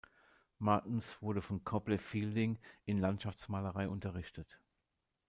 [0.57, 4.59] Martens wurde von Copley Fielding in Landschaftsmalerei unterrichtet.